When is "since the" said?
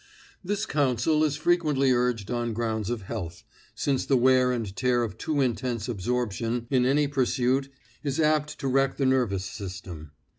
3.75-4.17